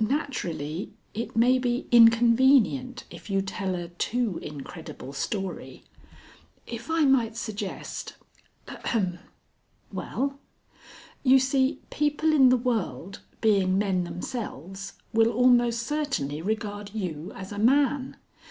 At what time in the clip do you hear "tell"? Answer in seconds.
3.40-3.74